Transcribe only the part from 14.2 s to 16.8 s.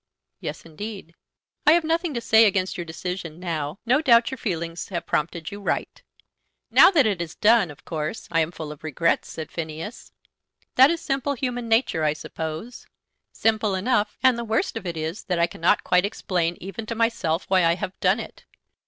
and the worst of it is that I cannot quite explain